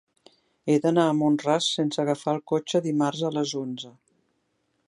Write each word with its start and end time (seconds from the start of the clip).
He 0.71 0.77
d'anar 0.85 1.03
a 1.09 1.17
Mont-ras 1.17 1.69
sense 1.75 2.03
agafar 2.05 2.35
el 2.39 2.43
cotxe 2.55 2.85
dimarts 2.89 3.25
a 3.29 3.35
les 3.39 3.55
onze. 3.65 3.97